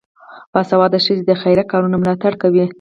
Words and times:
باسواده 0.53 0.97
ښځې 1.05 1.23
د 1.25 1.31
خیریه 1.41 1.65
کارونو 1.71 1.95
ملاتړ 2.01 2.33
کوي. 2.41 2.65